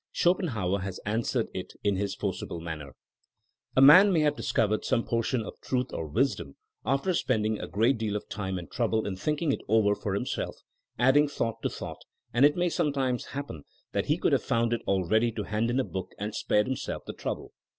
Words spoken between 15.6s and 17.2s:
in a book and spared himself the